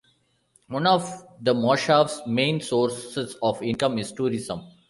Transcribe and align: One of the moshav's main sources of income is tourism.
One 0.67 0.87
of 0.87 1.27
the 1.39 1.53
moshav's 1.53 2.23
main 2.25 2.59
sources 2.59 3.37
of 3.43 3.61
income 3.61 3.99
is 3.99 4.11
tourism. 4.11 4.63